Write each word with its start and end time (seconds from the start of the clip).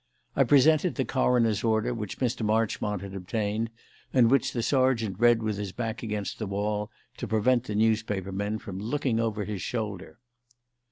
I 0.35 0.45
presented 0.45 0.95
the 0.95 1.05
coroner's 1.05 1.63
order 1.63 1.93
which 1.93 2.17
Mr. 2.17 2.41
Marchmont 2.43 3.03
had 3.03 3.13
obtained, 3.13 3.69
and 4.11 4.31
which 4.31 4.51
the 4.51 4.63
sergeant 4.63 5.19
read 5.19 5.43
with 5.43 5.57
his 5.57 5.73
back 5.73 6.01
against 6.01 6.39
the 6.39 6.47
wall, 6.47 6.89
to 7.17 7.27
prevent 7.27 7.65
the 7.65 7.75
newspaper 7.75 8.31
men 8.31 8.57
from 8.57 8.79
looking 8.79 9.19
over 9.19 9.43
his 9.45 9.61
shoulder. 9.61 10.17